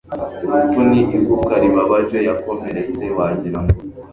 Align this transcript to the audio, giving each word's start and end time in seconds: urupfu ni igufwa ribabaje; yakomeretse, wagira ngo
urupfu 0.49 0.79
ni 0.89 0.99
igufwa 1.17 1.53
ribabaje; 1.63 2.17
yakomeretse, 2.29 3.03
wagira 3.17 3.59
ngo 3.63 3.75